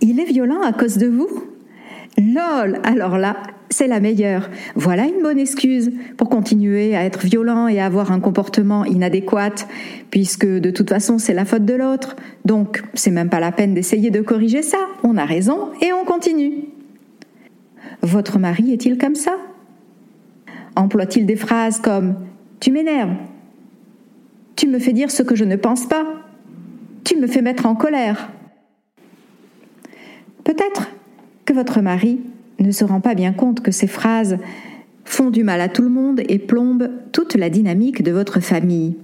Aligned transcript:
Il 0.00 0.20
est 0.20 0.24
violent 0.24 0.62
à 0.62 0.72
cause 0.72 0.98
de 0.98 1.06
vous? 1.06 1.28
Lol, 2.18 2.80
alors 2.84 3.18
là, 3.18 3.36
c'est 3.68 3.86
la 3.86 4.00
meilleure. 4.00 4.48
Voilà 4.74 5.04
une 5.04 5.22
bonne 5.22 5.38
excuse 5.38 5.90
pour 6.16 6.28
continuer 6.28 6.96
à 6.96 7.04
être 7.04 7.26
violent 7.26 7.68
et 7.68 7.80
avoir 7.80 8.12
un 8.12 8.20
comportement 8.20 8.84
inadéquat, 8.84 9.66
puisque 10.10 10.46
de 10.46 10.70
toute 10.70 10.88
façon 10.88 11.18
c'est 11.18 11.34
la 11.34 11.44
faute 11.44 11.64
de 11.64 11.74
l'autre. 11.74 12.16
Donc 12.44 12.82
c'est 12.94 13.10
même 13.10 13.28
pas 13.28 13.40
la 13.40 13.52
peine 13.52 13.74
d'essayer 13.74 14.10
de 14.10 14.20
corriger 14.20 14.62
ça. 14.62 14.78
On 15.02 15.16
a 15.16 15.24
raison 15.24 15.70
et 15.82 15.92
on 15.92 16.04
continue. 16.04 16.64
Votre 18.02 18.38
mari 18.38 18.72
est-il 18.72 18.98
comme 18.98 19.14
ça? 19.14 19.36
Emploie-t-il 20.76 21.26
des 21.26 21.36
phrases 21.36 21.80
comme⁇ 21.80 22.10
Tu 22.60 22.70
m'énerves⁇ 22.70 23.10
Tu 24.56 24.68
me 24.68 24.78
fais 24.78 24.92
dire 24.92 25.10
ce 25.10 25.22
que 25.22 25.34
je 25.34 25.44
ne 25.44 25.56
pense 25.56 25.86
pas⁇ 25.86 26.02
Tu 27.04 27.16
me 27.16 27.26
fais 27.26 27.42
mettre 27.42 27.66
en 27.66 27.74
colère⁇ 27.74 28.30
Peut-être 30.46 30.86
que 31.44 31.52
votre 31.52 31.80
mari 31.80 32.20
ne 32.60 32.70
se 32.70 32.84
rend 32.84 33.00
pas 33.00 33.16
bien 33.16 33.32
compte 33.32 33.62
que 33.62 33.72
ces 33.72 33.88
phrases 33.88 34.38
font 35.04 35.30
du 35.30 35.42
mal 35.42 35.60
à 35.60 35.68
tout 35.68 35.82
le 35.82 35.88
monde 35.88 36.22
et 36.28 36.38
plombent 36.38 36.88
toute 37.10 37.34
la 37.34 37.50
dynamique 37.50 38.04
de 38.04 38.12
votre 38.12 38.38
famille. 38.38 38.94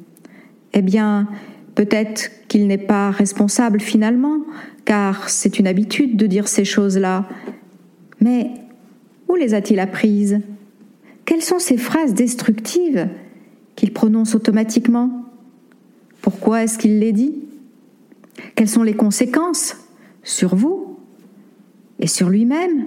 Eh 0.73 0.83
bien, 0.83 1.27
peut-être 1.75 2.31
qu'il 2.47 2.69
n'est 2.69 2.79
pas 2.79 3.11
responsable 3.11 3.81
finalement, 3.81 4.39
car 4.85 5.29
c'est 5.29 5.59
une 5.59 5.67
habitude 5.67 6.17
de 6.17 6.29
dire 6.29 6.47
ces 6.47 6.65
choses-là. 6.65 7.29
Mais 8.21 8.53
où 9.27 9.35
les 9.35 9.53
a-t-il 9.53 9.81
apprises? 9.81 10.41
Quelles 11.25 11.43
sont 11.43 11.59
ces 11.59 11.77
phrases 11.77 12.15
destructives 12.15 13.09
qu'il 13.75 13.93
prononce 13.93 14.37
automatiquement? 14.37 15.25
Pourquoi 16.21 16.63
est-ce 16.63 16.79
qu'il 16.79 17.01
les 17.01 17.11
dit? 17.11 17.35
Quelles 18.55 18.69
sont 18.69 18.85
les 18.85 18.95
conséquences 18.95 19.77
sur 20.23 20.55
vous? 20.55 20.92
Et 22.03 22.09
sur 22.09 22.29
lui-même 22.29 22.87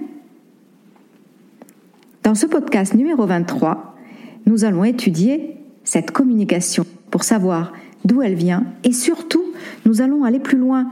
dans 2.22 2.34
ce 2.34 2.46
podcast 2.46 2.92
numéro 2.94 3.24
23, 3.24 3.96
nous 4.44 4.64
allons 4.64 4.84
étudier 4.84 5.56
cette 5.84 6.10
communication 6.10 6.84
pour 7.10 7.24
savoir 7.24 7.72
d'où 8.04 8.20
elle 8.20 8.34
vient 8.34 8.66
et 8.84 8.92
surtout, 8.92 9.42
nous 9.86 10.02
allons 10.02 10.24
aller 10.24 10.38
plus 10.38 10.58
loin 10.58 10.90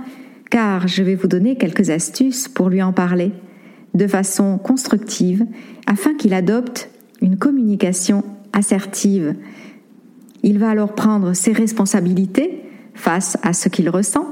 car 0.50 0.88
je 0.88 1.02
vais 1.02 1.14
vous 1.14 1.28
donner 1.28 1.56
quelques 1.56 1.90
astuces 1.90 2.48
pour 2.48 2.70
lui 2.70 2.82
en 2.82 2.94
parler 2.94 3.30
de 3.92 4.06
façon 4.06 4.56
constructive 4.56 5.44
afin 5.86 6.14
qu'il 6.14 6.32
adopte 6.32 6.88
une 7.20 7.36
communication 7.36 8.24
assertive. 8.54 9.34
Il 10.42 10.58
va 10.58 10.70
alors 10.70 10.94
prendre 10.94 11.34
ses 11.34 11.52
responsabilités 11.52 12.62
face 12.94 13.36
à 13.42 13.52
ce 13.52 13.68
qu'il 13.68 13.90
ressent. 13.90 14.26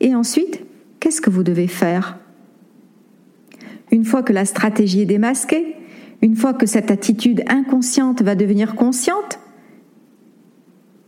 Et 0.00 0.14
ensuite, 0.14 0.64
qu'est-ce 1.00 1.20
que 1.20 1.30
vous 1.30 1.42
devez 1.42 1.66
faire 1.66 2.18
une 3.96 4.04
fois 4.04 4.22
que 4.22 4.34
la 4.34 4.44
stratégie 4.44 5.00
est 5.00 5.06
démasquée, 5.06 5.74
une 6.20 6.36
fois 6.36 6.52
que 6.52 6.66
cette 6.66 6.90
attitude 6.90 7.42
inconsciente 7.48 8.20
va 8.20 8.34
devenir 8.34 8.74
consciente, 8.74 9.38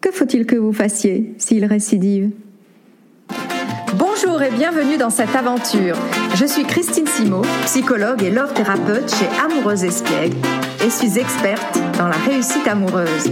que 0.01 0.11
faut-il 0.11 0.47
que 0.47 0.57
vous 0.57 0.73
fassiez 0.73 1.35
s'il 1.37 1.67
récidive? 1.67 2.31
Bonjour 3.99 4.41
et 4.41 4.51
bienvenue 4.51 4.97
dans 4.97 5.11
cette 5.11 5.37
aventure. 5.37 5.97
Je 6.35 6.47
suis 6.47 6.65
Christine 6.65 7.07
Simo, 7.07 7.43
psychologue 7.67 8.23
et 8.23 8.31
love 8.31 8.55
thérapeute 8.55 9.15
chez 9.15 9.27
Amoureuse 9.45 9.85
Espiègle 9.85 10.37
et 10.85 10.91
suis 10.91 11.19
experte 11.19 11.79
dans 11.99 12.09
la 12.09 12.17
réussite 12.17 12.67
amoureuse. 12.67 13.31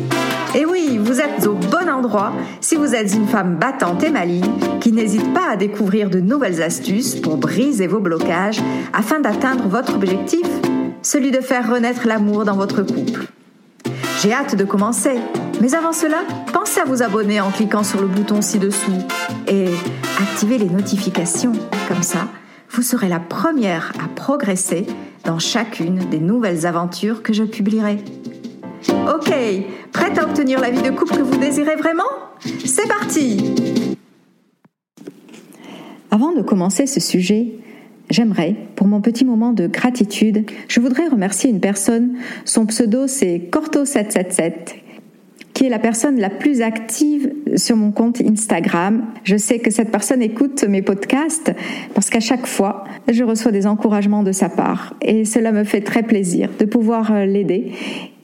Et 0.54 0.64
oui, 0.64 0.98
vous 0.98 1.20
êtes 1.20 1.46
au 1.46 1.54
bon 1.54 1.88
endroit 1.90 2.32
si 2.60 2.76
vous 2.76 2.94
êtes 2.94 3.14
une 3.14 3.26
femme 3.26 3.56
battante 3.56 4.02
et 4.02 4.10
maligne 4.10 4.50
qui 4.80 4.92
n'hésite 4.92 5.34
pas 5.34 5.50
à 5.50 5.56
découvrir 5.56 6.08
de 6.08 6.20
nouvelles 6.20 6.62
astuces 6.62 7.14
pour 7.14 7.36
briser 7.36 7.86
vos 7.86 8.00
blocages 8.00 8.60
afin 8.92 9.20
d'atteindre 9.20 9.68
votre 9.68 9.94
objectif, 9.94 10.46
celui 11.02 11.30
de 11.30 11.40
faire 11.40 11.70
renaître 11.70 12.06
l'amour 12.06 12.44
dans 12.44 12.56
votre 12.56 12.82
couple. 12.82 13.26
J'ai 14.22 14.32
hâte 14.32 14.56
de 14.56 14.64
commencer, 14.64 15.16
mais 15.60 15.74
avant 15.74 15.92
cela, 15.92 16.18
pensez 16.52 16.80
à 16.80 16.84
vous 16.84 17.02
abonner 17.02 17.40
en 17.40 17.50
cliquant 17.50 17.82
sur 17.82 18.00
le 18.00 18.06
bouton 18.06 18.40
ci-dessous 18.40 18.98
et 19.46 19.66
activer 20.18 20.58
les 20.58 20.70
notifications. 20.70 21.52
Comme 21.86 22.02
ça, 22.02 22.28
vous 22.70 22.82
serez 22.82 23.08
la 23.08 23.20
première 23.20 23.92
à 24.02 24.08
progresser 24.08 24.86
dans 25.26 25.38
chacune 25.40 26.08
des 26.08 26.20
nouvelles 26.20 26.66
aventures 26.66 27.22
que 27.22 27.32
je 27.32 27.42
publierai. 27.42 27.98
Ok, 28.88 29.34
prête 29.92 30.18
à 30.18 30.24
obtenir 30.24 30.60
la 30.60 30.70
vie 30.70 30.82
de 30.82 30.90
couple 30.90 31.16
que 31.16 31.22
vous 31.22 31.36
désirez 31.36 31.74
vraiment? 31.74 32.04
C'est 32.64 32.86
parti 32.86 33.54
Avant 36.12 36.32
de 36.32 36.42
commencer 36.42 36.86
ce 36.86 37.00
sujet, 37.00 37.54
j'aimerais, 38.08 38.54
pour 38.76 38.86
mon 38.86 39.00
petit 39.00 39.24
moment 39.24 39.52
de 39.52 39.66
gratitude, 39.66 40.48
je 40.68 40.80
voudrais 40.80 41.08
remercier 41.08 41.50
une 41.50 41.60
personne. 41.60 42.16
Son 42.44 42.64
pseudo 42.66 43.08
c'est 43.08 43.50
Corto777 43.50 44.52
qui 45.56 45.64
est 45.64 45.70
la 45.70 45.78
personne 45.78 46.20
la 46.20 46.28
plus 46.28 46.60
active 46.60 47.32
sur 47.56 47.76
mon 47.76 47.90
compte 47.90 48.20
Instagram. 48.20 49.06
Je 49.24 49.38
sais 49.38 49.58
que 49.58 49.70
cette 49.70 49.90
personne 49.90 50.20
écoute 50.20 50.64
mes 50.64 50.82
podcasts 50.82 51.50
parce 51.94 52.10
qu'à 52.10 52.20
chaque 52.20 52.46
fois, 52.46 52.84
je 53.08 53.24
reçois 53.24 53.52
des 53.52 53.66
encouragements 53.66 54.22
de 54.22 54.32
sa 54.32 54.50
part 54.50 54.94
et 55.00 55.24
cela 55.24 55.52
me 55.52 55.64
fait 55.64 55.80
très 55.80 56.02
plaisir 56.02 56.50
de 56.58 56.66
pouvoir 56.66 57.10
euh, 57.10 57.24
l'aider 57.24 57.72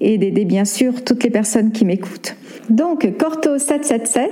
et 0.02 0.18
d'aider 0.18 0.44
bien 0.44 0.66
sûr 0.66 1.02
toutes 1.04 1.24
les 1.24 1.30
personnes 1.30 1.72
qui 1.72 1.86
m'écoutent. 1.86 2.36
Donc, 2.68 3.06
Corto777, 3.06 4.28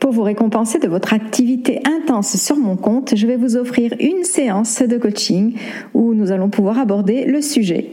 pour 0.00 0.12
vous 0.12 0.22
récompenser 0.22 0.78
de 0.78 0.88
votre 0.88 1.12
activité 1.12 1.82
intense 1.84 2.36
sur 2.36 2.56
mon 2.56 2.76
compte, 2.76 3.16
je 3.16 3.26
vais 3.26 3.36
vous 3.36 3.58
offrir 3.58 3.92
une 4.00 4.24
séance 4.24 4.80
de 4.80 4.96
coaching 4.96 5.56
où 5.92 6.14
nous 6.14 6.32
allons 6.32 6.48
pouvoir 6.48 6.78
aborder 6.78 7.26
le 7.26 7.42
sujet 7.42 7.90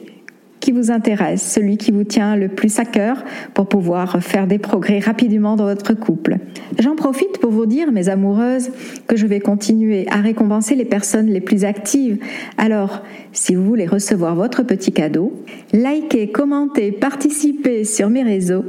qui 0.62 0.72
vous 0.72 0.92
intéresse, 0.92 1.42
celui 1.42 1.76
qui 1.76 1.92
vous 1.92 2.06
tient 2.06 2.38
le 2.38 2.48
plus 2.48 2.80
à 2.80 2.86
cœur 2.86 3.26
pour 3.54 3.68
pouvoir 3.68 4.24
faire 4.24 4.48
des 4.48 4.60
progrès 4.60 5.00
rapidement 5.00 5.58
dans 5.58 5.66
votre 5.66 5.94
couple. 5.94 6.38
J'en 6.80 6.96
profite 6.96 7.40
pour 7.40 7.52
vous 7.52 7.66
dire, 7.66 7.92
mes 7.92 8.08
amoureuses, 8.08 8.70
que 9.08 9.18
je 9.18 9.28
vais 9.28 9.42
continuer 9.42 10.08
à 10.10 10.22
récompenser 10.22 10.76
les 10.76 10.86
personnes 10.86 11.28
les 11.28 11.42
plus 11.42 11.66
actives. 11.66 12.20
Alors, 12.58 13.02
si 13.34 13.56
vous 13.56 13.66
voulez 13.66 13.88
recevoir 13.88 14.36
votre 14.36 14.64
petit 14.64 14.94
cadeau, 14.94 15.34
likez, 15.74 16.32
commentez, 16.32 16.92
participez 16.92 17.84
sur 17.84 18.10
mes 18.10 18.24
réseaux 18.24 18.66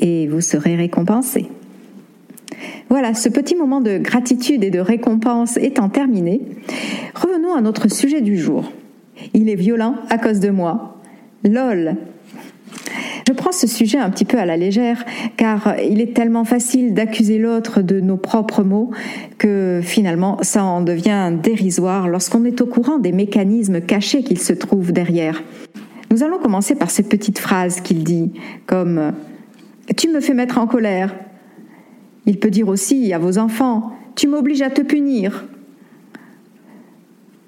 et 0.00 0.26
vous 0.26 0.40
serez 0.40 0.76
récompensé. 0.76 1.48
Voilà, 2.88 3.14
ce 3.14 3.28
petit 3.28 3.54
moment 3.54 3.80
de 3.80 3.98
gratitude 3.98 4.64
et 4.64 4.70
de 4.70 4.80
récompense 4.80 5.56
étant 5.56 5.88
terminé, 5.88 6.40
revenons 7.14 7.54
à 7.54 7.60
notre 7.60 7.88
sujet 7.88 8.22
du 8.22 8.36
jour. 8.36 8.72
Il 9.34 9.48
est 9.48 9.54
violent 9.54 9.96
à 10.10 10.18
cause 10.18 10.40
de 10.40 10.50
moi. 10.50 10.97
LOL. 11.44 11.96
Je 13.28 13.32
prends 13.34 13.52
ce 13.52 13.66
sujet 13.66 13.98
un 13.98 14.08
petit 14.08 14.24
peu 14.24 14.38
à 14.38 14.46
la 14.46 14.56
légère 14.56 15.04
car 15.36 15.78
il 15.80 16.00
est 16.00 16.16
tellement 16.16 16.44
facile 16.44 16.94
d'accuser 16.94 17.36
l'autre 17.36 17.82
de 17.82 18.00
nos 18.00 18.16
propres 18.16 18.62
mots 18.62 18.90
que 19.36 19.80
finalement 19.82 20.38
ça 20.42 20.64
en 20.64 20.80
devient 20.80 21.30
dérisoire 21.42 22.08
lorsqu'on 22.08 22.46
est 22.46 22.62
au 22.62 22.66
courant 22.66 22.98
des 22.98 23.12
mécanismes 23.12 23.82
cachés 23.82 24.22
qu'il 24.22 24.38
se 24.38 24.54
trouve 24.54 24.92
derrière. 24.92 25.42
Nous 26.10 26.22
allons 26.22 26.38
commencer 26.38 26.74
par 26.74 26.90
cette 26.90 27.10
petite 27.10 27.38
phrase 27.38 27.82
qu'il 27.82 28.02
dit 28.02 28.32
comme⁇ 28.64 29.12
Tu 29.94 30.08
me 30.08 30.20
fais 30.20 30.32
mettre 30.32 30.56
en 30.56 30.66
colère⁇ 30.66 31.08
Il 32.24 32.38
peut 32.38 32.50
dire 32.50 32.68
aussi 32.68 33.12
à 33.12 33.18
vos 33.18 33.36
enfants⁇ 33.36 33.92
Tu 34.14 34.26
m'obliges 34.26 34.62
à 34.62 34.70
te 34.70 34.80
punir 34.80 35.44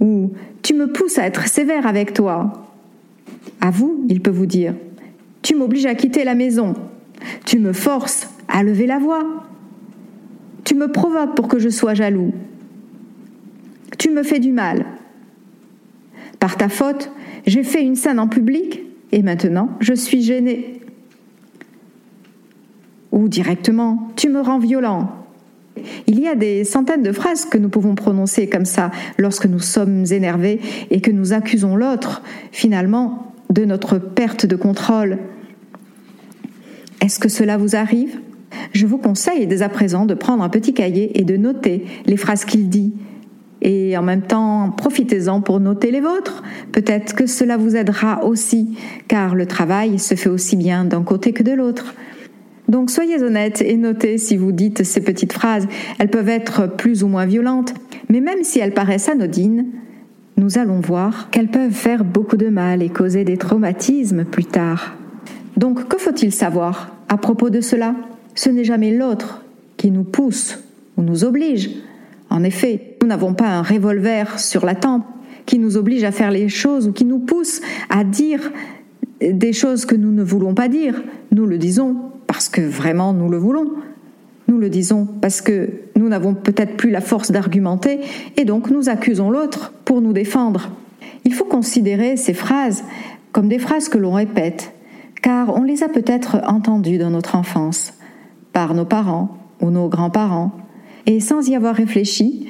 ⁇ou⁇ 0.04 0.26
Tu 0.60 0.74
me 0.74 0.92
pousses 0.92 1.18
à 1.18 1.26
être 1.26 1.48
sévère 1.48 1.86
avec 1.86 2.12
toi⁇ 2.12 2.52
à 3.60 3.70
vous, 3.70 4.04
il 4.08 4.20
peut 4.20 4.30
vous 4.30 4.46
dire. 4.46 4.74
Tu 5.42 5.54
m'obliges 5.54 5.86
à 5.86 5.94
quitter 5.94 6.24
la 6.24 6.34
maison. 6.34 6.74
Tu 7.44 7.58
me 7.58 7.72
forces 7.72 8.28
à 8.48 8.62
lever 8.62 8.86
la 8.86 8.98
voix. 8.98 9.44
Tu 10.64 10.74
me 10.74 10.90
provoques 10.90 11.34
pour 11.34 11.48
que 11.48 11.58
je 11.58 11.68
sois 11.68 11.94
jaloux. 11.94 12.32
Tu 13.98 14.10
me 14.10 14.22
fais 14.22 14.38
du 14.38 14.52
mal. 14.52 14.86
Par 16.38 16.56
ta 16.56 16.68
faute, 16.68 17.10
j'ai 17.46 17.62
fait 17.62 17.82
une 17.82 17.96
scène 17.96 18.18
en 18.18 18.28
public 18.28 18.82
et 19.12 19.22
maintenant 19.22 19.70
je 19.80 19.94
suis 19.94 20.22
gênée. 20.22 20.80
Ou 23.12 23.28
directement, 23.28 24.08
tu 24.16 24.28
me 24.28 24.40
rends 24.40 24.58
violent. 24.58 25.19
Il 26.06 26.20
y 26.20 26.28
a 26.28 26.34
des 26.34 26.64
centaines 26.64 27.02
de 27.02 27.12
phrases 27.12 27.44
que 27.44 27.58
nous 27.58 27.68
pouvons 27.68 27.94
prononcer 27.94 28.48
comme 28.48 28.64
ça 28.64 28.90
lorsque 29.18 29.46
nous 29.46 29.60
sommes 29.60 30.04
énervés 30.10 30.60
et 30.90 31.00
que 31.00 31.10
nous 31.10 31.32
accusons 31.32 31.76
l'autre. 31.76 32.22
Finalement, 32.52 33.32
de 33.50 33.64
notre 33.64 33.98
perte 33.98 34.46
de 34.46 34.56
contrôle. 34.56 35.18
Est-ce 37.00 37.18
que 37.18 37.28
cela 37.28 37.56
vous 37.56 37.76
arrive? 37.76 38.20
Je 38.72 38.86
vous 38.86 38.98
conseille 38.98 39.46
dès 39.46 39.62
à 39.62 39.68
présent 39.68 40.06
de 40.06 40.14
prendre 40.14 40.42
un 40.42 40.48
petit 40.48 40.74
cahier 40.74 41.18
et 41.18 41.24
de 41.24 41.36
noter 41.36 41.84
les 42.06 42.16
phrases 42.16 42.44
qu'il 42.44 42.68
dit. 42.68 42.92
Et 43.62 43.96
en 43.96 44.02
même 44.02 44.22
temps, 44.22 44.70
profitez-en 44.70 45.40
pour 45.40 45.60
noter 45.60 45.90
les 45.90 46.00
vôtres. 46.00 46.42
Peut-être 46.72 47.14
que 47.14 47.26
cela 47.26 47.56
vous 47.56 47.76
aidera 47.76 48.24
aussi, 48.24 48.76
car 49.08 49.34
le 49.34 49.46
travail 49.46 49.98
se 49.98 50.14
fait 50.14 50.30
aussi 50.30 50.56
bien 50.56 50.84
d'un 50.84 51.02
côté 51.02 51.32
que 51.32 51.42
de 51.42 51.52
l'autre. 51.52 51.94
Donc 52.70 52.90
soyez 52.90 53.20
honnête 53.20 53.62
et 53.62 53.76
notez 53.76 54.16
si 54.16 54.36
vous 54.36 54.52
dites 54.52 54.84
ces 54.84 55.00
petites 55.00 55.32
phrases. 55.32 55.66
Elles 55.98 56.08
peuvent 56.08 56.28
être 56.28 56.68
plus 56.68 57.02
ou 57.02 57.08
moins 57.08 57.26
violentes, 57.26 57.74
Mais 58.08 58.20
même 58.20 58.42
si 58.42 58.60
elles 58.60 58.74
paraissent 58.74 59.08
anodines, 59.08 59.66
nous 60.36 60.56
allons 60.56 60.80
voir 60.80 61.30
qu'elles 61.30 61.50
peuvent 61.50 61.72
faire 61.72 62.04
beaucoup 62.04 62.36
de 62.36 62.48
mal 62.48 62.82
et 62.82 62.88
causer 62.88 63.24
des 63.24 63.36
traumatismes 63.36 64.24
plus 64.24 64.44
tard. 64.44 64.96
Donc 65.56 65.88
que 65.88 65.98
faut-il 65.98 66.32
savoir 66.32 66.96
à 67.08 67.16
propos 67.16 67.50
de 67.50 67.60
cela? 67.60 67.94
Ce 68.36 68.48
n'est 68.48 68.64
jamais 68.64 68.96
l'autre 68.96 69.44
qui 69.76 69.90
nous 69.90 70.04
pousse 70.04 70.58
ou 70.96 71.02
nous 71.02 71.24
oblige. 71.24 71.70
En 72.30 72.44
effet, 72.44 72.96
nous 73.02 73.08
n'avons 73.08 73.34
pas 73.34 73.48
un 73.48 73.62
revolver 73.62 74.38
sur 74.38 74.64
la 74.64 74.76
tempe 74.76 75.04
qui 75.44 75.58
nous 75.58 75.76
oblige 75.76 76.04
à 76.04 76.12
faire 76.12 76.30
les 76.30 76.48
choses 76.48 76.86
ou 76.86 76.92
qui 76.92 77.04
nous 77.04 77.18
pousse 77.18 77.60
à 77.88 78.04
dire 78.04 78.52
des 79.20 79.52
choses 79.52 79.84
que 79.84 79.96
nous 79.96 80.12
ne 80.12 80.22
voulons 80.22 80.54
pas 80.54 80.68
dire. 80.68 81.02
Nous 81.32 81.46
le 81.46 81.58
disons 81.58 82.09
parce 82.40 82.48
que 82.48 82.62
vraiment 82.62 83.12
nous 83.12 83.28
le 83.28 83.36
voulons. 83.36 83.70
Nous 84.48 84.56
le 84.56 84.70
disons 84.70 85.06
parce 85.20 85.42
que 85.42 85.68
nous 85.94 86.08
n'avons 86.08 86.32
peut-être 86.32 86.74
plus 86.78 86.88
la 86.88 87.02
force 87.02 87.30
d'argumenter 87.30 88.00
et 88.38 88.46
donc 88.46 88.70
nous 88.70 88.88
accusons 88.88 89.28
l'autre 89.28 89.74
pour 89.84 90.00
nous 90.00 90.14
défendre. 90.14 90.70
Il 91.26 91.34
faut 91.34 91.44
considérer 91.44 92.16
ces 92.16 92.32
phrases 92.32 92.82
comme 93.32 93.48
des 93.48 93.58
phrases 93.58 93.90
que 93.90 93.98
l'on 93.98 94.12
répète, 94.12 94.72
car 95.20 95.54
on 95.54 95.64
les 95.64 95.82
a 95.82 95.90
peut-être 95.90 96.40
entendues 96.46 96.96
dans 96.96 97.10
notre 97.10 97.34
enfance, 97.34 97.92
par 98.54 98.72
nos 98.72 98.86
parents 98.86 99.36
ou 99.60 99.68
nos 99.68 99.90
grands-parents, 99.90 100.52
et 101.04 101.20
sans 101.20 101.46
y 101.46 101.54
avoir 101.54 101.74
réfléchi, 101.74 102.48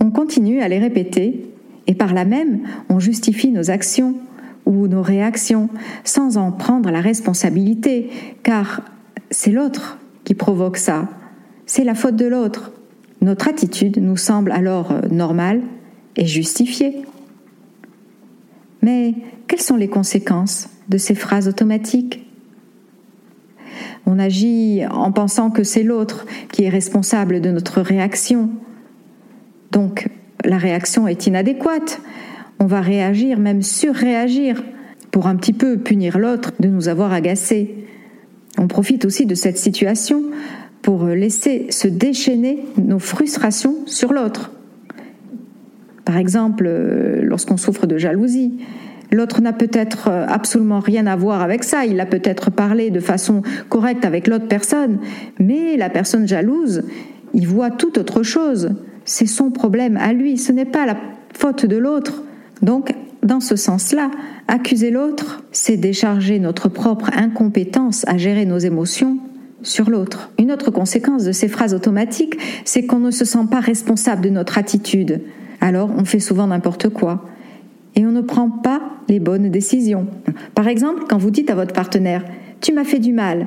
on 0.00 0.10
continue 0.10 0.62
à 0.62 0.68
les 0.68 0.80
répéter, 0.80 1.48
et 1.86 1.94
par 1.94 2.12
là 2.12 2.24
même 2.24 2.62
on 2.88 2.98
justifie 2.98 3.52
nos 3.52 3.70
actions 3.70 4.16
ou 4.66 4.88
nos 4.88 5.02
réactions 5.02 5.68
sans 6.02 6.38
en 6.38 6.50
prendre 6.50 6.90
la 6.90 7.00
responsabilité, 7.00 8.10
car 8.42 8.82
c'est 9.30 9.50
l'autre 9.50 9.98
qui 10.24 10.34
provoque 10.34 10.76
ça, 10.76 11.08
c'est 11.66 11.84
la 11.84 11.94
faute 11.94 12.16
de 12.16 12.26
l'autre. 12.26 12.72
Notre 13.20 13.48
attitude 13.48 13.98
nous 13.98 14.16
semble 14.16 14.52
alors 14.52 14.92
euh, 14.92 15.00
normale 15.10 15.62
et 16.16 16.26
justifiée. 16.26 17.02
Mais 18.82 19.14
quelles 19.46 19.60
sont 19.60 19.76
les 19.76 19.88
conséquences 19.88 20.68
de 20.88 20.98
ces 20.98 21.14
phrases 21.14 21.48
automatiques? 21.48 22.24
On 24.06 24.18
agit 24.18 24.82
en 24.90 25.12
pensant 25.12 25.50
que 25.50 25.64
c'est 25.64 25.82
l'autre 25.82 26.26
qui 26.52 26.64
est 26.64 26.68
responsable 26.68 27.40
de 27.40 27.50
notre 27.50 27.80
réaction. 27.80 28.50
Donc 29.72 30.08
la 30.44 30.58
réaction 30.58 31.06
est 31.06 31.26
inadéquate. 31.26 32.00
On 32.60 32.66
va 32.66 32.80
réagir, 32.80 33.38
même 33.38 33.62
surréagir, 33.62 34.62
pour 35.10 35.26
un 35.26 35.36
petit 35.36 35.52
peu 35.52 35.78
punir 35.78 36.18
l'autre 36.18 36.52
de 36.60 36.68
nous 36.68 36.88
avoir 36.88 37.12
agacés. 37.12 37.87
On 38.58 38.66
profite 38.66 39.04
aussi 39.04 39.24
de 39.24 39.34
cette 39.34 39.58
situation 39.58 40.22
pour 40.82 41.06
laisser 41.06 41.66
se 41.70 41.88
déchaîner 41.88 42.64
nos 42.76 42.98
frustrations 42.98 43.86
sur 43.86 44.12
l'autre. 44.12 44.50
Par 46.04 46.16
exemple, 46.16 46.64
euh, 46.66 47.20
lorsqu'on 47.22 47.56
souffre 47.56 47.86
de 47.86 47.98
jalousie, 47.98 48.58
l'autre 49.12 49.42
n'a 49.42 49.52
peut-être 49.52 50.08
euh, 50.08 50.24
absolument 50.26 50.80
rien 50.80 51.06
à 51.06 51.16
voir 51.16 51.42
avec 51.42 51.64
ça, 51.64 51.84
il 51.84 52.00
a 52.00 52.06
peut-être 52.06 52.50
parlé 52.50 52.90
de 52.90 53.00
façon 53.00 53.42
correcte 53.68 54.04
avec 54.04 54.26
l'autre 54.26 54.48
personne, 54.48 54.98
mais 55.38 55.76
la 55.76 55.90
personne 55.90 56.26
jalouse, 56.26 56.84
il 57.34 57.46
voit 57.46 57.70
tout 57.70 57.98
autre 57.98 58.22
chose. 58.22 58.70
C'est 59.04 59.26
son 59.26 59.50
problème 59.50 59.96
à 59.98 60.12
lui, 60.12 60.38
ce 60.38 60.50
n'est 60.52 60.64
pas 60.64 60.86
la 60.86 60.96
faute 61.34 61.66
de 61.66 61.76
l'autre. 61.76 62.22
Donc, 62.62 62.94
dans 63.22 63.40
ce 63.40 63.56
sens-là, 63.56 64.10
accuser 64.46 64.90
l'autre, 64.90 65.42
c'est 65.52 65.76
décharger 65.76 66.38
notre 66.38 66.68
propre 66.68 67.10
incompétence 67.16 68.04
à 68.06 68.16
gérer 68.16 68.46
nos 68.46 68.58
émotions 68.58 69.18
sur 69.62 69.90
l'autre. 69.90 70.30
Une 70.38 70.52
autre 70.52 70.70
conséquence 70.70 71.24
de 71.24 71.32
ces 71.32 71.48
phrases 71.48 71.74
automatiques, 71.74 72.38
c'est 72.64 72.86
qu'on 72.86 73.00
ne 73.00 73.10
se 73.10 73.24
sent 73.24 73.46
pas 73.50 73.60
responsable 73.60 74.22
de 74.22 74.30
notre 74.30 74.56
attitude. 74.56 75.22
Alors 75.60 75.90
on 75.96 76.04
fait 76.04 76.20
souvent 76.20 76.46
n'importe 76.46 76.88
quoi. 76.88 77.24
Et 77.96 78.06
on 78.06 78.12
ne 78.12 78.20
prend 78.20 78.48
pas 78.48 78.80
les 79.08 79.18
bonnes 79.18 79.50
décisions. 79.50 80.06
Par 80.54 80.68
exemple, 80.68 81.04
quand 81.08 81.18
vous 81.18 81.30
dites 81.30 81.50
à 81.50 81.56
votre 81.56 81.72
partenaire⁇ 81.72 82.22
Tu 82.60 82.72
m'as 82.72 82.84
fait 82.84 83.00
du 83.00 83.12
mal⁇ 83.12 83.40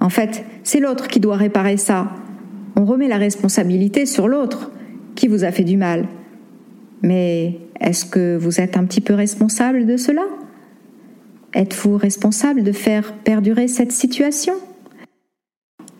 en 0.00 0.10
fait, 0.10 0.44
c'est 0.62 0.80
l'autre 0.80 1.08
qui 1.08 1.20
doit 1.20 1.36
réparer 1.36 1.76
ça. 1.76 2.12
On 2.76 2.84
remet 2.84 3.08
la 3.08 3.16
responsabilité 3.16 4.06
sur 4.06 4.28
l'autre 4.28 4.70
qui 5.14 5.26
vous 5.26 5.44
a 5.44 5.50
fait 5.50 5.64
du 5.64 5.76
mal. 5.76 6.06
Mais 7.02 7.58
est-ce 7.80 8.04
que 8.04 8.36
vous 8.36 8.60
êtes 8.60 8.76
un 8.76 8.84
petit 8.84 9.00
peu 9.00 9.14
responsable 9.14 9.86
de 9.86 9.96
cela? 9.96 10.22
Êtes-vous 11.54 11.96
responsable 11.96 12.62
de 12.62 12.72
faire 12.72 13.12
perdurer 13.12 13.68
cette 13.68 13.92
situation? 13.92 14.54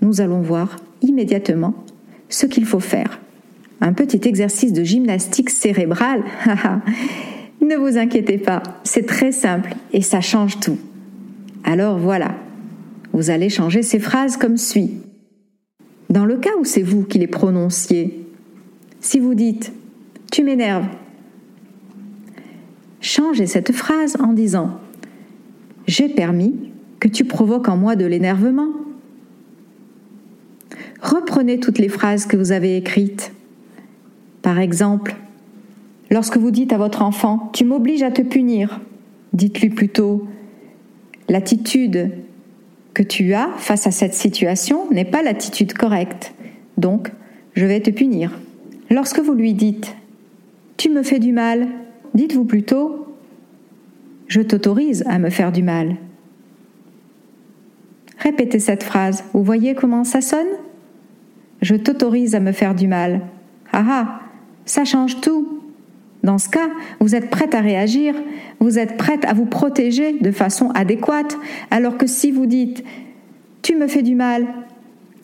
Nous 0.03 0.21
allons 0.21 0.41
voir 0.41 0.77
immédiatement 1.03 1.75
ce 2.29 2.47
qu'il 2.47 2.67
faut 2.67 2.81
faire. 2.81 3.21
Un 3.81 3.93
petit 3.93 4.29
exercice 4.29 4.73
de 4.73 4.85
gymnastique 4.85 5.51
cérébrale. 5.51 6.25
ne 7.61 7.77
vous 7.77 7.97
inquiétez 7.97 8.39
pas, 8.39 8.63
c'est 8.85 9.07
très 9.07 9.33
simple 9.33 9.75
et 9.93 10.03
ça 10.03 10.21
change 10.21 10.61
tout. 10.61 10.79
Alors 11.65 11.99
voilà, 11.99 12.35
vous 13.13 13.31
allez 13.31 13.49
changer 13.49 13.83
ces 13.83 13.99
phrases 13.99 14.37
comme 14.37 14.57
suit. 14.57 15.01
Dans 16.11 16.25
le 16.25 16.37
cas 16.39 16.57
où 16.59 16.65
c'est 16.65 16.83
vous 16.83 17.05
qui 17.05 17.19
les 17.19 17.27
prononciez, 17.27 18.27
si 19.01 19.19
vous 19.19 19.35
dites⁇ 19.35 19.67
Tu 20.33 20.43
m'énerves⁇ 20.43 20.85
changez 23.01 23.47
cette 23.47 23.73
phrase 23.73 24.17
en 24.21 24.33
disant⁇ 24.33 24.67
J'ai 25.87 26.09
permis 26.09 26.55
que 27.01 27.09
tu 27.09 27.25
provoques 27.25 27.69
en 27.69 27.77
moi 27.77 27.97
de 27.97 28.07
l'énervement⁇ 28.07 28.67
reprenez 31.01 31.61
toutes 31.61 31.79
les 31.79 31.89
phrases 31.89 32.27
que 32.27 32.37
vous 32.37 32.53
avez 32.53 32.77
écrites. 32.77 33.33
Par 34.43 34.59
exemple, 34.59 35.17
lorsque 36.11 36.37
vous 36.37 36.51
dites 36.51 36.73
à 36.73 36.79
votre 36.79 37.03
enfant⁇ 37.03 37.51
Tu 37.53 37.65
m'obliges 37.65 38.03
à 38.03 38.11
te 38.11 38.23
punir⁇ 38.23 38.69
dites-lui 39.33 39.71
plutôt⁇ 39.71 40.27
L'attitude 41.33 42.11
que 42.95 43.03
tu 43.03 43.35
as 43.35 43.51
face 43.59 43.87
à 43.87 43.91
cette 43.91 44.15
situation 44.15 44.91
n'est 44.91 45.05
pas 45.05 45.23
l'attitude 45.23 45.75
correcte, 45.75 46.35
donc 46.79 47.13
je 47.55 47.67
vais 47.67 47.81
te 47.81 47.91
punir. 47.91 48.39
Lorsque 48.91 49.21
vous 49.21 49.35
lui 49.35 49.55
dites⁇ 49.55 49.87
Tu 50.77 50.91
me 50.91 51.03
fais 51.03 51.19
du 51.19 51.33
mal⁇ 51.33 51.61
dites-vous 52.19 52.45
plutôt⁇ 52.45 52.89
Je 54.27 54.41
t'autorise 54.41 55.05
à 55.07 55.21
me 55.21 55.31
faire 55.31 55.53
du 55.53 55.63
mal⁇ 55.63 55.91
Répétez 58.19 58.59
cette 58.59 58.83
phrase, 58.83 59.23
vous 59.33 59.45
voyez 59.45 59.77
comment 59.77 60.03
ça 60.03 60.21
sonne? 60.21 60.49
Je 61.63 61.77
t'autorise 61.77 62.35
à 62.35 62.41
me 62.41 62.51
faire 62.51 62.75
du 62.75 62.89
mal. 62.89 63.21
Ah 63.73 63.85
ah, 63.89 64.21
ça 64.65 64.85
change 64.85 65.21
tout. 65.21 65.61
Dans 66.25 66.39
ce 66.39 66.49
cas, 66.49 66.69
vous 66.99 67.15
êtes 67.15 67.31
prête 67.31 67.55
à 67.55 67.61
réagir, 67.61 68.17
vous 68.59 68.81
êtes 68.81 68.97
prête 68.97 69.25
à 69.25 69.33
vous 69.33 69.47
protéger 69.47 70.19
de 70.19 70.33
façon 70.33 70.71
adéquate, 70.71 71.39
alors 71.71 71.97
que 71.97 72.09
si 72.09 72.33
vous 72.33 72.47
dites⁇ 72.47 72.81
tu 73.63 73.77
me 73.77 73.87
fais 73.87 74.03
du 74.03 74.17
mal⁇ 74.17 74.43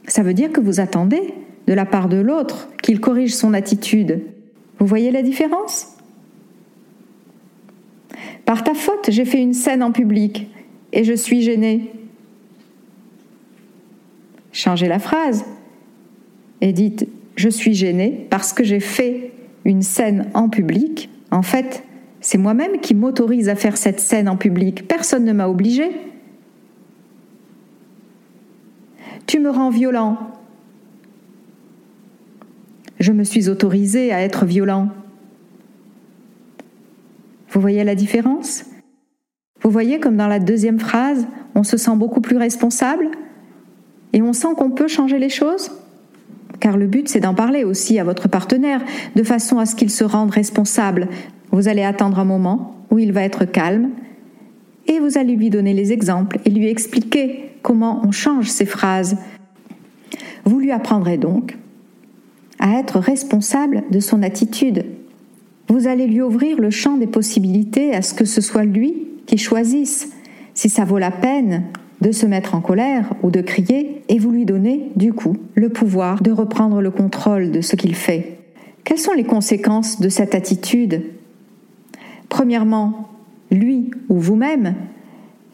ça 0.07 0.23
veut 0.23 0.35
dire 0.35 0.53
que 0.53 0.61
vous 0.61 0.79
attendez 0.79 1.35
de 1.67 1.73
la 1.73 1.87
part 1.87 2.09
de 2.09 2.19
l'autre 2.19 2.69
qu'il 2.83 3.01
corrige 3.01 3.35
son 3.35 3.53
attitude. 3.53 4.23
Vous 4.79 4.87
voyez 4.87 5.11
la 5.11 5.23
différence? 5.23 5.94
Par 8.45 8.63
ta 8.65 8.75
faute, 8.75 9.09
j'ai 9.09 9.25
fait 9.25 9.41
une 9.41 9.55
scène 9.55 9.83
en 9.83 9.93
public 9.93 10.49
et 10.93 11.05
je 11.05 11.15
suis 11.15 11.43
gênée. 11.43 11.91
Changez 14.53 14.87
la 14.87 14.99
phrase 14.99 15.45
et 16.61 16.73
dites 16.73 17.09
je 17.37 17.49
suis 17.49 17.75
gênée 17.75 18.27
parce 18.31 18.53
que 18.53 18.65
j'ai 18.65 18.81
fait 18.81 19.33
une 19.65 19.83
scène 19.83 20.31
en 20.35 20.49
public, 20.49 21.09
en 21.31 21.43
fait, 21.43 21.83
c'est 22.21 22.39
moi-même 22.39 22.81
qui 22.81 22.95
m'autorise 22.95 23.49
à 23.49 23.55
faire 23.55 23.77
cette 23.77 24.01
scène 24.01 24.29
en 24.29 24.37
public. 24.37 24.87
Personne 24.87 25.25
ne 25.25 25.33
m'a 25.33 25.49
obligé. 25.49 25.91
Tu 29.27 29.41
me 29.41 29.51
rends 29.51 29.71
violent. 29.71 30.19
Je 33.01 33.13
me 33.13 33.25
suis 33.25 33.49
autorisée 33.49 34.13
à 34.13 34.23
être 34.23 34.47
violent. 34.47 34.91
Vous 37.55 37.61
voyez 37.61 37.85
la 37.85 37.95
différence? 37.95 38.65
Vous 39.63 39.71
voyez 39.71 40.01
comme 40.01 40.17
dans 40.17 40.27
la 40.27 40.41
deuxième 40.41 40.81
phrase, 40.81 41.27
on 41.55 41.63
se 41.63 41.77
sent 41.77 41.95
beaucoup 41.95 42.21
plus 42.21 42.37
responsable 42.37 43.11
et 44.13 44.21
on 44.21 44.33
sent 44.33 44.49
qu'on 44.57 44.73
peut 44.73 44.89
changer 44.89 45.21
les 45.21 45.29
choses? 45.29 45.71
Car 46.59 46.77
le 46.77 46.89
but 46.89 47.09
c'est 47.09 47.21
d'en 47.21 47.35
parler 47.35 47.63
aussi 47.63 47.99
à 48.01 48.05
votre 48.05 48.29
partenaire, 48.29 48.83
de 49.15 49.23
façon 49.23 49.59
à 49.59 49.67
ce 49.67 49.77
qu'il 49.77 49.91
se 49.91 50.03
rende 50.03 50.31
responsable. 50.31 51.09
Vous 51.53 51.69
allez 51.69 51.85
attendre 51.85 52.19
un 52.19 52.25
moment 52.25 52.85
où 52.91 52.99
il 52.99 53.13
va 53.13 53.23
être 53.23 53.45
calme, 53.45 53.91
et 54.87 54.99
vous 54.99 55.17
allez 55.17 55.37
lui 55.37 55.49
donner 55.49 55.75
les 55.75 55.93
exemples 55.93 56.39
et 56.45 56.51
lui 56.51 56.69
expliquer 56.69 57.53
comment 57.63 58.03
on 58.05 58.11
change 58.11 58.49
ces 58.49 58.67
phrases. 58.67 59.17
Vous 60.45 60.59
lui 60.59 60.73
apprendrez 60.73 61.19
donc 61.19 61.57
à 62.59 62.79
être 62.79 62.99
responsable 62.99 63.85
de 63.91 64.01
son 64.01 64.23
attitude. 64.23 64.85
Vous 65.69 65.87
allez 65.87 66.07
lui 66.07 66.21
ouvrir 66.21 66.61
le 66.61 66.71
champ 66.71 66.97
des 66.97 67.07
possibilités 67.07 67.95
à 67.95 68.03
ce 68.03 68.15
que 68.15 68.25
ce 68.25 68.41
soit 68.41 68.65
lui 68.65 69.09
qui 69.27 69.39
choisisse 69.39 70.11
si 70.55 70.69
ça 70.69 70.85
vaut 70.85 70.99
la 70.99 71.11
peine 71.11 71.65
de 72.01 72.13
se 72.13 72.27
mettre 72.27 72.55
en 72.55 72.61
colère 72.61 73.15
ou 73.23 73.31
de 73.31 73.41
crier 73.41 74.03
et 74.09 74.19
vous 74.19 74.31
lui 74.31 74.45
donnez, 74.45 74.91
du 74.97 75.13
coup, 75.13 75.37
le 75.55 75.71
pouvoir 75.71 76.23
de 76.23 76.31
reprendre 76.31 76.83
le 76.83 76.91
contrôle 76.91 77.51
de 77.51 77.61
ce 77.61 77.77
qu'il 77.77 77.95
fait. 77.95 78.39
Quelles 78.85 78.99
sont 78.99 79.15
les 79.15 79.25
conséquences 79.25 80.01
de 80.01 80.11
cette 80.11 80.35
attitude? 80.35 81.03
Premièrement, 82.29 83.09
lui 83.51 83.91
ou 84.09 84.19
vous-même 84.19 84.75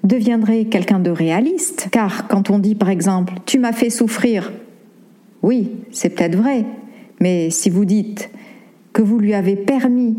deviendrez 0.03 0.65
quelqu'un 0.65 0.99
de 0.99 1.11
réaliste, 1.11 1.89
car 1.93 2.27
quand 2.27 2.51
on 2.51 2.59
dit 2.59 2.75
par 2.75 2.91
exemple⁇ 2.91 3.35
tu 3.47 3.59
m'as 3.59 3.73
fait 3.73 3.91
souffrir⁇ 3.91 4.51
oui, 5.43 5.71
c'est 5.91 6.11
peut-être 6.11 6.37
vrai, 6.37 6.65
mais 7.21 7.51
si 7.51 7.71
vous 7.71 7.85
dites 7.85 8.31
que 9.01 9.05
vous 9.07 9.19
lui 9.19 9.33
avez 9.33 9.57
permis 9.57 10.15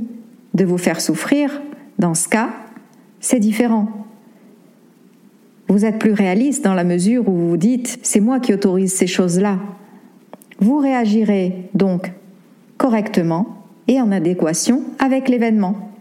de 0.55 0.65
vous 0.65 0.79
faire 0.79 1.01
souffrir, 1.01 1.61
dans 1.99 2.15
ce 2.15 2.27
cas, 2.27 2.49
c'est 3.19 3.37
différent. 3.37 3.89
Vous 5.67 5.85
êtes 5.85 5.99
plus 5.99 6.13
réaliste 6.13 6.63
dans 6.63 6.73
la 6.73 6.83
mesure 6.83 7.29
où 7.29 7.31
vous 7.31 7.57
dites⁇ 7.57 7.89
c'est 8.01 8.19
moi 8.19 8.39
qui 8.39 8.55
autorise 8.55 8.91
ces 8.91 9.05
choses-là⁇ 9.05 9.53
Vous 10.61 10.79
réagirez 10.79 11.69
donc 11.75 12.11
correctement 12.79 13.67
et 13.87 14.01
en 14.01 14.11
adéquation 14.11 14.81
avec 14.97 15.29
l'événement. 15.29 15.91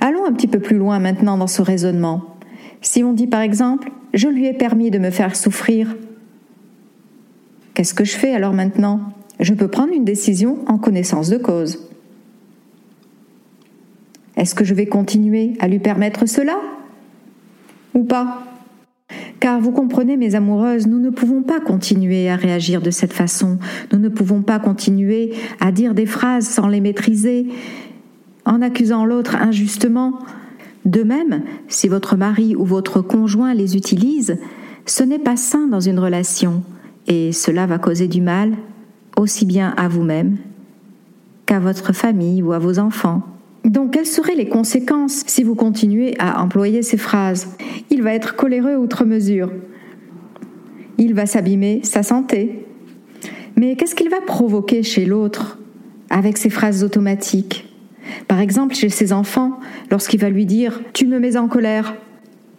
Allons 0.00 0.24
un 0.24 0.32
petit 0.32 0.48
peu 0.48 0.60
plus 0.60 0.78
loin 0.78 1.00
maintenant 1.00 1.36
dans 1.36 1.46
ce 1.46 1.60
raisonnement. 1.60 2.36
Si 2.80 3.04
on 3.04 3.12
dit 3.12 3.26
par 3.26 3.42
exemple⁇ 3.42 3.88
je 4.14 4.28
lui 4.28 4.46
ai 4.46 4.54
permis 4.54 4.90
de 4.90 4.98
me 4.98 5.10
faire 5.10 5.36
souffrir⁇ 5.36 5.88
Qu'est-ce 7.74 7.92
que 7.92 8.04
je 8.04 8.16
fais 8.16 8.32
alors 8.32 8.54
maintenant? 8.54 9.00
Je 9.40 9.52
peux 9.52 9.68
prendre 9.68 9.92
une 9.92 10.06
décision 10.06 10.60
en 10.68 10.78
connaissance 10.78 11.28
de 11.28 11.36
cause. 11.36 11.87
Est-ce 14.38 14.54
que 14.54 14.64
je 14.64 14.72
vais 14.72 14.86
continuer 14.86 15.54
à 15.58 15.66
lui 15.66 15.80
permettre 15.80 16.26
cela 16.26 16.56
Ou 17.92 18.04
pas? 18.04 18.44
Car 19.40 19.60
vous 19.60 19.72
comprenez, 19.72 20.16
mes 20.16 20.36
amoureuses, 20.36 20.86
nous 20.86 21.00
ne 21.00 21.10
pouvons 21.10 21.42
pas 21.42 21.60
continuer 21.60 22.30
à 22.30 22.36
réagir 22.36 22.80
de 22.80 22.90
cette 22.90 23.12
façon. 23.12 23.58
Nous 23.92 23.98
ne 23.98 24.08
pouvons 24.08 24.42
pas 24.42 24.60
continuer 24.60 25.34
à 25.58 25.72
dire 25.72 25.92
des 25.92 26.06
phrases 26.06 26.46
sans 26.46 26.68
les 26.68 26.80
maîtriser, 26.80 27.48
en 28.44 28.62
accusant 28.62 29.04
l'autre 29.04 29.34
injustement. 29.34 30.20
De 30.84 31.02
même, 31.02 31.42
si 31.66 31.88
votre 31.88 32.16
mari 32.16 32.54
ou 32.54 32.64
votre 32.64 33.00
conjoint 33.00 33.54
les 33.54 33.76
utilise, 33.76 34.38
ce 34.86 35.02
n'est 35.02 35.18
pas 35.18 35.36
sain 35.36 35.66
dans 35.66 35.80
une 35.80 35.98
relation 35.98 36.62
et 37.08 37.32
cela 37.32 37.66
va 37.66 37.78
causer 37.78 38.06
du 38.06 38.20
mal 38.20 38.52
aussi 39.16 39.46
bien 39.46 39.74
à 39.76 39.88
vous-même 39.88 40.36
qu'à 41.44 41.58
votre 41.58 41.92
famille 41.92 42.42
ou 42.42 42.52
à 42.52 42.60
vos 42.60 42.78
enfants. 42.78 43.22
Donc 43.64 43.92
quelles 43.92 44.06
seraient 44.06 44.34
les 44.34 44.48
conséquences 44.48 45.24
si 45.26 45.42
vous 45.42 45.54
continuez 45.54 46.14
à 46.18 46.42
employer 46.42 46.82
ces 46.82 46.96
phrases? 46.96 47.56
Il 47.90 48.02
va 48.02 48.14
être 48.14 48.36
coléreux 48.36 48.76
outre 48.76 49.04
mesure. 49.04 49.50
Il 50.96 51.14
va 51.14 51.26
s'abîmer 51.26 51.80
sa 51.82 52.02
santé. 52.02 52.66
Mais 53.56 53.76
qu'est-ce 53.76 53.94
qu'il 53.94 54.08
va 54.08 54.20
provoquer 54.20 54.82
chez 54.82 55.04
l'autre 55.04 55.58
avec 56.10 56.38
ces 56.38 56.50
phrases 56.50 56.84
automatiques? 56.84 57.66
Par 58.26 58.40
exemple, 58.40 58.74
chez 58.74 58.88
ses 58.88 59.12
enfants, 59.12 59.58
lorsqu'il 59.90 60.20
va 60.20 60.30
lui 60.30 60.46
dire⁇ 60.46 60.80
Tu 60.92 61.06
me 61.06 61.18
mets 61.18 61.36
en 61.36 61.48
colère 61.48 61.94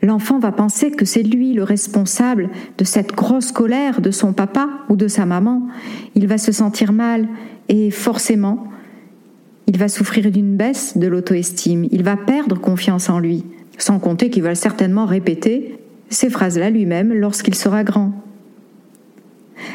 ⁇l'enfant 0.05 0.39
va 0.39 0.51
penser 0.51 0.91
que 0.91 1.05
c'est 1.05 1.23
lui 1.23 1.53
le 1.53 1.63
responsable 1.63 2.49
de 2.77 2.83
cette 2.83 3.13
grosse 3.13 3.51
colère 3.51 4.01
de 4.01 4.11
son 4.11 4.33
papa 4.33 4.69
ou 4.89 4.95
de 4.95 5.07
sa 5.07 5.25
maman. 5.25 5.67
Il 6.15 6.27
va 6.27 6.37
se 6.37 6.51
sentir 6.51 6.93
mal 6.93 7.27
et 7.67 7.91
forcément, 7.91 8.68
il 9.69 9.77
va 9.77 9.87
souffrir 9.87 10.31
d'une 10.31 10.55
baisse 10.55 10.97
de 10.97 11.05
l'auto-estime, 11.05 11.87
il 11.91 12.01
va 12.01 12.17
perdre 12.17 12.59
confiance 12.59 13.07
en 13.07 13.19
lui, 13.19 13.45
sans 13.77 13.99
compter 13.99 14.31
qu'il 14.31 14.41
va 14.41 14.55
certainement 14.55 15.05
répéter 15.05 15.77
ces 16.09 16.31
phrases-là 16.31 16.71
lui-même 16.71 17.13
lorsqu'il 17.13 17.53
sera 17.53 17.83
grand. 17.83 18.11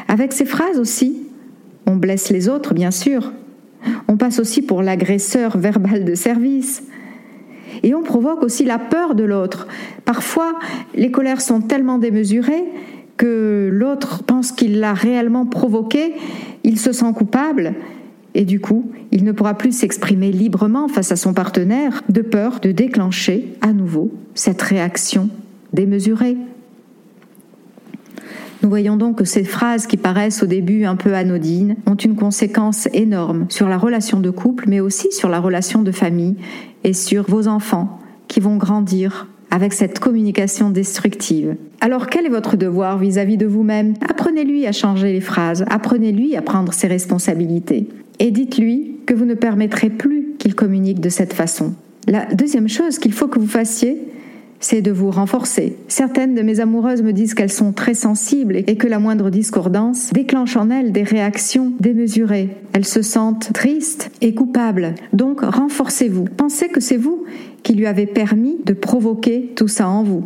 Avec 0.09 0.33
ces 0.33 0.43
phrases 0.43 0.79
aussi, 0.79 1.15
on 1.85 1.95
blesse 1.95 2.29
les 2.29 2.49
autres, 2.49 2.73
bien 2.73 2.91
sûr. 2.91 3.31
On 4.09 4.17
passe 4.17 4.39
aussi 4.39 4.61
pour 4.61 4.81
l'agresseur 4.81 5.57
verbal 5.57 6.03
de 6.03 6.13
service. 6.13 6.83
Et 7.81 7.95
on 7.95 8.03
provoque 8.03 8.43
aussi 8.43 8.65
la 8.65 8.79
peur 8.79 9.15
de 9.15 9.23
l'autre. 9.23 9.65
Parfois, 10.03 10.59
les 10.93 11.09
colères 11.09 11.39
sont 11.39 11.61
tellement 11.61 11.99
démesurées 11.99 12.65
que 13.15 13.69
l'autre 13.71 14.23
pense 14.23 14.51
qu'il 14.51 14.81
l'a 14.81 14.93
réellement 14.93 15.45
provoqué, 15.45 16.15
il 16.65 16.77
se 16.81 16.91
sent 16.91 17.13
coupable, 17.15 17.75
et 18.35 18.45
du 18.45 18.59
coup, 18.59 18.91
il 19.11 19.23
ne 19.23 19.31
pourra 19.31 19.55
plus 19.55 19.71
s'exprimer 19.71 20.31
librement 20.31 20.87
face 20.87 21.11
à 21.11 21.15
son 21.15 21.33
partenaire, 21.33 22.03
de 22.09 22.21
peur 22.21 22.59
de 22.59 22.71
déclencher 22.71 23.55
à 23.61 23.71
nouveau 23.73 24.11
cette 24.35 24.61
réaction 24.61 25.29
démesurée. 25.73 26.37
Nous 28.61 28.69
voyons 28.69 28.97
donc 28.97 29.19
que 29.19 29.25
ces 29.25 29.43
phrases 29.43 29.87
qui 29.87 29.95
paraissent 29.95 30.43
au 30.43 30.47
début 30.47 30.83
un 30.83 30.95
peu 30.95 31.13
anodines 31.13 31.77
ont 31.85 31.95
une 31.95 32.15
conséquence 32.15 32.89
énorme 32.93 33.45
sur 33.49 33.69
la 33.69 33.77
relation 33.77 34.19
de 34.19 34.29
couple, 34.29 34.65
mais 34.67 34.79
aussi 34.79 35.11
sur 35.11 35.29
la 35.29 35.39
relation 35.39 35.81
de 35.81 35.91
famille 35.91 36.35
et 36.83 36.93
sur 36.93 37.23
vos 37.29 37.47
enfants 37.47 37.99
qui 38.27 38.39
vont 38.39 38.57
grandir 38.57 39.27
avec 39.51 39.71
cette 39.71 39.99
communication 39.99 40.71
destructive. 40.71 41.55
Alors 41.79 42.07
quel 42.07 42.25
est 42.25 42.29
votre 42.29 42.57
devoir 42.57 42.97
vis-à-vis 42.97 43.37
de 43.37 43.45
vous-même? 43.45 43.93
Apprenez-lui 44.09 44.65
à 44.65 44.73
changer 44.73 45.13
les 45.13 45.21
phrases, 45.21 45.63
apprenez-lui 45.69 46.35
à 46.35 46.41
prendre 46.41 46.73
ses 46.73 46.87
responsabilités 46.87 47.87
et 48.19 48.31
dites-lui 48.31 48.97
que 49.05 49.13
vous 49.13 49.25
ne 49.25 49.33
permettrez 49.33 49.89
plus 49.89 50.33
qu'il 50.37 50.55
communique 50.55 50.99
de 50.99 51.09
cette 51.09 51.33
façon. 51.33 51.73
La 52.07 52.25
deuxième 52.25 52.69
chose 52.69 52.99
qu'il 52.99 53.13
faut 53.13 53.27
que 53.27 53.39
vous 53.39 53.47
fassiez, 53.47 53.97
c'est 54.59 54.81
de 54.81 54.91
vous 54.91 55.11
renforcer. 55.11 55.75
Certaines 55.87 56.33
de 56.33 56.41
mes 56.41 56.59
amoureuses 56.59 57.03
me 57.03 57.13
disent 57.13 57.33
qu'elles 57.33 57.51
sont 57.51 57.73
très 57.73 57.93
sensibles 57.93 58.57
et 58.57 58.75
que 58.77 58.87
la 58.87 58.99
moindre 58.99 59.29
discordance 59.29 60.11
déclenche 60.13 60.55
en 60.55 60.69
elles 60.69 60.91
des 60.91 61.03
réactions 61.03 61.73
démesurées. 61.79 62.49
Elles 62.73 62.85
se 62.85 63.01
sentent 63.01 63.51
tristes 63.53 64.11
et 64.21 64.33
coupables. 64.33 64.95
Donc 65.13 65.41
renforcez-vous. 65.41 66.25
Pensez 66.25 66.69
que 66.69 66.79
c'est 66.79 66.97
vous 66.97 67.25
qui 67.63 67.73
lui 67.73 67.85
avez 67.85 68.05
permis 68.05 68.57
de 68.65 68.73
provoquer 68.73 69.51
tout 69.55 69.67
ça 69.67 69.87
en 69.87 70.03
vous. 70.03 70.23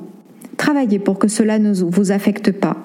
Travaillez 0.58 1.00
pour 1.00 1.20
que 1.20 1.28
cela 1.28 1.60
ne 1.60 1.74
vous 1.74 2.12
affecte 2.12 2.52
pas. 2.52 2.78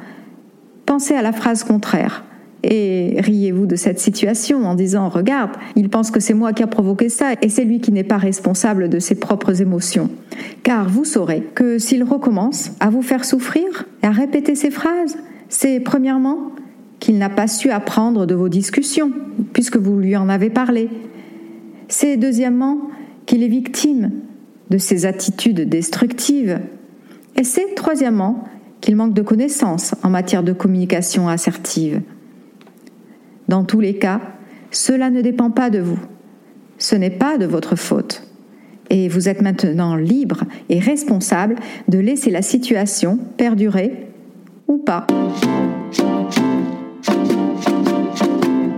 Pensez 0.87 1.15
à 1.15 1.23
la 1.23 1.33
phrase 1.33 1.65
contraire 1.65 2.25
et 2.67 3.17
riez-vous 3.21 3.67
de 3.67 3.77
cette 3.77 4.01
situation 4.01 4.65
en 4.65 4.75
disant 4.75 5.11
Regarde, 5.11 5.51
il 5.77 5.91
pense 5.91 6.11
que 6.11 6.19
c'est 6.19 6.33
moi 6.33 6.55
qui 6.55 6.63
a 6.63 6.67
provoqué 6.67 7.11
ça 7.11 7.35
et 7.43 7.51
c'est 7.51 7.65
lui 7.65 7.81
qui 7.81 7.93
n'est 7.93 8.05
pas 8.05 8.17
responsable 8.17 8.89
de 8.89 8.99
ses 8.99 9.17
propres 9.17 9.61
émotions. 9.61 10.09
Car 10.63 10.89
vous 10.89 11.05
saurez 11.05 11.43
que 11.55 11.79
s'il 11.79 12.03
recommence 12.03 12.71
à 12.81 12.89
vous 12.89 13.03
faire 13.03 13.27
souffrir 13.27 13.65
et 14.03 14.07
à 14.07 14.11
répéter 14.11 14.55
ces 14.55 14.71
phrases, 14.71 15.19
c'est 15.51 15.79
premièrement 15.79 16.53
qu'il 17.01 17.19
n'a 17.19 17.29
pas 17.29 17.49
su 17.49 17.71
apprendre 17.71 18.25
de 18.25 18.35
vos 18.35 18.49
discussions, 18.49 19.13
puisque 19.53 19.77
vous 19.77 19.99
lui 19.99 20.17
en 20.17 20.31
avez 20.31 20.49
parlé. 20.49 20.89
C'est 21.89 22.17
deuxièmement 22.17 22.79
qu'il 23.27 23.43
est 23.43 23.49
victime 23.49 24.11
de 24.71 24.79
ses 24.79 25.05
attitudes 25.05 25.69
destructives. 25.69 26.61
Et 27.37 27.45
c'est 27.45 27.75
troisièmement 27.75 28.45
qu'il 28.81 28.97
manque 28.97 29.13
de 29.13 29.21
connaissances 29.21 29.95
en 30.03 30.09
matière 30.09 30.43
de 30.43 30.55
communication 30.55 31.29
assertive. 31.29 32.01
Dans 33.49 33.65
tous 33.65 33.81
les 33.81 33.99
cas, 33.99 34.21
cela 34.71 35.11
ne 35.11 35.21
dépend 35.21 35.51
pas 35.51 35.71
de 35.71 35.79
vous. 35.79 35.99
Ce 36.79 36.97
n'est 36.97 37.11
pas 37.11 37.39
de 37.39 37.47
votre 37.47 37.77
faute. 37.77 38.27
Et 38.91 39.09
vous 39.09 39.29
êtes 39.29 39.43
maintenant 39.43 39.97
libre 39.97 40.45
et 40.69 40.79
responsable 40.79 41.57
de 41.89 41.99
laisser 41.99 42.31
la 42.31 42.43
situation 42.43 43.19
perdurer 43.37 44.09
ou 44.69 44.79
pas. 44.79 45.07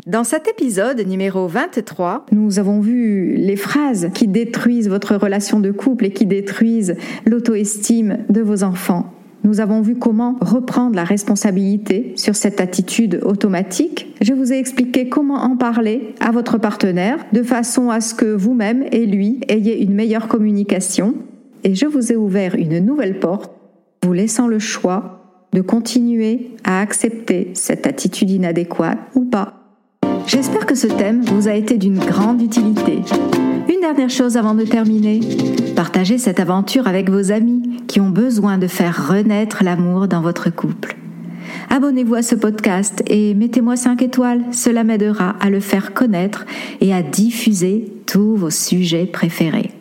Dans 0.07 0.25
cet 0.25 0.47
épisode 0.49 1.01
numéro 1.01 1.49
23, 1.49 2.27
nous 2.31 2.59
avons 2.59 2.81
vu 2.81 3.35
les 3.37 3.57
phrases 3.57 4.11
qui 4.15 4.29
détruisent 4.29 4.89
votre 4.89 5.17
relation 5.17 5.59
de 5.59 5.73
couple 5.73 6.07
et 6.07 6.13
qui 6.13 6.27
détruisent 6.27 6.97
l'auto-estime 7.25 8.19
de 8.29 8.41
vos 8.41 8.63
enfants. 8.63 9.16
Nous 9.47 9.61
avons 9.61 9.81
vu 9.81 9.95
comment 9.95 10.35
reprendre 10.41 10.97
la 10.97 11.05
responsabilité 11.05 12.13
sur 12.17 12.35
cette 12.35 12.61
attitude 12.61 13.21
automatique. 13.23 14.13
Je 14.21 14.33
vous 14.33 14.53
ai 14.53 14.59
expliqué 14.59 15.09
comment 15.09 15.37
en 15.37 15.57
parler 15.57 16.17
à 16.19 16.33
votre 16.33 16.59
partenaire 16.59 17.25
de 17.33 17.45
façon 17.45 17.91
à 17.91 18.01
ce 18.01 18.13
que 18.13 18.27
vous-même 18.27 18.85
et 18.91 19.07
lui 19.07 19.41
ayez 19.47 19.81
une 19.81 19.95
meilleure 19.95 20.27
communication. 20.27 21.15
Et 21.63 21.77
je 21.77 21.87
vous 21.87 22.11
ai 22.11 22.17
ouvert 22.17 22.57
une 22.57 22.81
nouvelle 22.81 23.21
porte, 23.21 23.53
vous 24.03 24.13
laissant 24.13 24.49
le 24.49 24.59
choix 24.59 25.47
de 25.53 25.61
continuer 25.61 26.51
à 26.65 26.81
accepter 26.81 27.53
cette 27.55 27.87
attitude 27.87 28.31
inadéquate 28.31 28.99
ou 29.15 29.27
pas. 29.27 29.63
J'espère 30.27 30.67
que 30.67 30.75
ce 30.75 30.89
thème 30.89 31.23
vous 31.23 31.47
a 31.47 31.53
été 31.53 31.79
d'une 31.79 32.01
grande 32.01 32.43
utilité. 32.43 32.99
Une 33.69 33.81
dernière 33.81 34.11
chose 34.11 34.37
avant 34.37 34.55
de 34.55 34.63
terminer. 34.63 35.19
Partagez 35.75 36.19
cette 36.19 36.39
aventure 36.39 36.87
avec 36.87 37.11
vos 37.11 37.33
amis 37.33 37.81
qui 37.89 38.01
ont 38.01 38.11
besoin 38.11 38.59
de 38.59 38.69
faire 38.69 39.09
renaître 39.09 39.65
l'amour 39.65 40.07
dans 40.07 40.21
votre 40.21 40.51
couple. 40.51 40.97
Abonnez-vous 41.69 42.15
à 42.15 42.23
ce 42.23 42.37
podcast 42.37 43.03
et 43.09 43.35
mettez-moi 43.35 43.75
5 43.77 44.03
étoiles, 44.03 44.45
cela 44.53 44.85
m'aidera 44.85 45.31
à 45.41 45.51
le 45.51 45.59
faire 45.59 45.95
connaître 45.95 46.47
et 46.81 46.95
à 46.95 47.03
diffuser 47.03 47.93
tous 48.07 48.37
vos 48.37 48.51
sujets 48.51 49.07
préférés. 49.07 49.73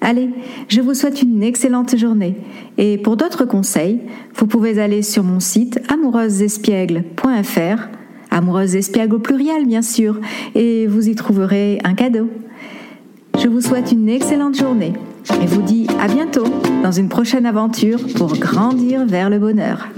Allez, 0.00 0.30
je 0.68 0.80
vous 0.80 0.94
souhaite 0.94 1.20
une 1.20 1.42
excellente 1.42 1.96
journée 1.96 2.36
et 2.78 2.96
pour 2.96 3.16
d'autres 3.16 3.44
conseils, 3.44 4.02
vous 4.36 4.46
pouvez 4.46 4.78
aller 4.78 5.02
sur 5.02 5.24
mon 5.24 5.40
site 5.40 5.80
amoureusesespiègles.fr 5.88 7.88
Amoureuse 8.30 8.76
espiègle 8.76 9.16
au 9.16 9.18
pluriel, 9.18 9.66
bien 9.66 9.82
sûr, 9.82 10.20
et 10.54 10.86
vous 10.86 11.08
y 11.08 11.16
trouverez 11.16 11.80
un 11.82 11.94
cadeau. 11.94 12.28
Je 13.42 13.48
vous 13.48 13.62
souhaite 13.62 13.90
une 13.90 14.10
excellente 14.10 14.54
journée 14.54 14.92
et 15.40 15.46
vous 15.46 15.62
dis 15.62 15.86
à 15.98 16.08
bientôt 16.08 16.44
dans 16.82 16.92
une 16.92 17.08
prochaine 17.08 17.46
aventure 17.46 17.98
pour 18.16 18.36
grandir 18.36 19.06
vers 19.06 19.30
le 19.30 19.38
bonheur. 19.38 19.88